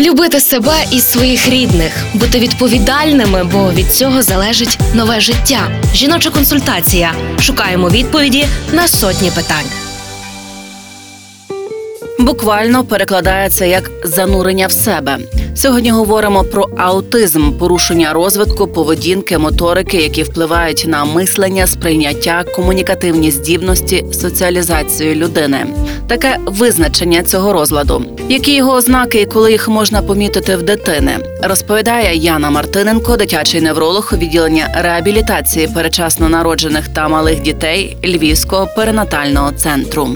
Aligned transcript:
Любити 0.00 0.40
себе 0.40 0.84
і 0.92 1.00
своїх 1.00 1.48
рідних, 1.48 1.92
бути 2.14 2.38
відповідальними, 2.38 3.44
бо 3.44 3.72
від 3.72 3.92
цього 3.92 4.22
залежить 4.22 4.78
нове 4.94 5.20
життя. 5.20 5.70
Жіноча 5.94 6.30
консультація. 6.30 7.12
Шукаємо 7.40 7.88
відповіді 7.88 8.46
на 8.72 8.88
сотні 8.88 9.30
питань. 9.30 9.66
Буквально 12.18 12.84
перекладається 12.84 13.64
як 13.64 13.90
занурення 14.04 14.66
в 14.66 14.72
себе. 14.72 15.18
Сьогодні 15.58 15.90
говоримо 15.90 16.44
про 16.44 16.68
аутизм, 16.76 17.52
порушення 17.52 18.12
розвитку, 18.12 18.66
поведінки, 18.66 19.38
моторики, 19.38 19.96
які 19.96 20.22
впливають 20.22 20.84
на 20.88 21.04
мислення, 21.04 21.66
сприйняття, 21.66 22.44
комунікативні 22.56 23.30
здібності, 23.30 24.04
соціалізацію 24.12 25.14
людини. 25.14 25.66
Таке 26.08 26.36
визначення 26.46 27.22
цього 27.22 27.52
розладу. 27.52 28.04
Які 28.28 28.54
його 28.54 28.72
ознаки 28.72 29.20
і 29.20 29.26
коли 29.26 29.52
їх 29.52 29.68
можна 29.68 30.02
помітити 30.02 30.56
в 30.56 30.62
дитини, 30.62 31.18
розповідає 31.42 32.16
Яна 32.16 32.50
Мартиненко, 32.50 33.16
дитячий 33.16 33.60
невролог 33.60 34.12
відділення 34.12 34.68
реабілітації 34.74 35.68
перечасно 35.74 36.28
народжених 36.28 36.88
та 36.88 37.08
малих 37.08 37.40
дітей 37.42 37.96
Львівського 38.04 38.68
перинатального 38.76 39.52
центру. 39.52 40.08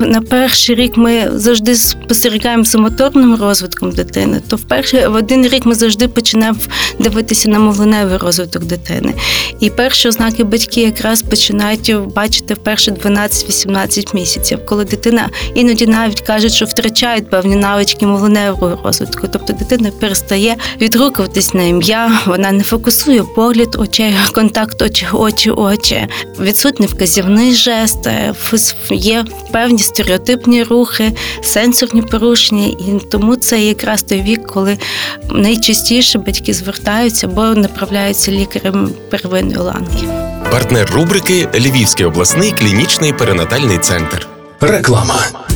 На 0.00 0.20
перший 0.20 0.74
рік 0.74 0.96
ми 0.96 1.30
завжди 1.34 1.76
спостерігаємо 1.76 2.64
за 2.64 2.78
моторним 2.78 3.34
розвитком 3.34 3.90
дитини. 3.90 4.40
То 4.48 4.56
в 4.56 4.60
перший 4.60 5.06
в 5.08 5.14
один 5.14 5.46
рік 5.46 5.66
ми 5.66 5.74
завжди 5.74 6.08
починаємо 6.08 6.58
дивитися 6.98 7.48
на 7.48 7.58
мовленевий 7.58 8.16
розвиток 8.16 8.64
дитини. 8.64 9.14
І 9.60 9.70
перші 9.70 10.08
ознаки 10.08 10.44
батьки 10.44 10.80
якраз 10.80 11.22
починають 11.22 11.96
бачити 12.14 12.54
в 12.54 12.56
перші 12.56 12.90
12-18 12.90 14.14
місяців, 14.14 14.58
коли 14.66 14.84
дитина 14.84 15.28
іноді 15.54 15.86
навіть 15.86 16.20
кажуть, 16.20 16.52
що 16.52 16.64
втрачають 16.64 17.30
певні 17.30 17.56
навички 17.56 18.06
мовленевого 18.06 18.78
розвитку. 18.84 19.28
Тобто 19.32 19.52
дитина 19.52 19.90
перестає 20.00 20.56
відгукуватись 20.80 21.54
на 21.54 21.62
ім'я, 21.62 22.20
вона 22.26 22.52
не 22.52 22.62
фокусує 22.62 23.22
погляд 23.22 23.76
очей, 23.78 24.14
контакт 24.32 24.82
очі, 24.82 25.06
очі, 25.12 25.50
очі. 25.50 26.06
Відсутній 26.40 26.86
вказівний 26.86 27.54
жест, 27.54 28.06
е, 28.06 28.34
є 28.90 29.24
певні 29.52 29.78
стереотипні 29.86 30.62
рухи, 30.62 31.12
сенсорні 31.42 32.02
порушення, 32.02 32.66
і 32.66 33.00
тому 33.10 33.36
це 33.36 33.60
якраз 33.60 34.02
той 34.02 34.22
вік, 34.22 34.46
коли 34.46 34.78
найчастіше 35.30 36.18
батьки 36.18 36.54
звертаються 36.54 37.26
або 37.26 37.42
направляються 37.42 38.32
лікарем 38.32 38.90
первинної 39.10 39.58
ланки. 39.58 40.06
Партнер 40.50 40.90
рубрики 40.94 41.48
Львівський 41.54 42.06
обласний 42.06 42.52
клінічний 42.52 43.12
перинатальний 43.12 43.78
центр. 43.78 44.26
Реклама. 44.60 45.45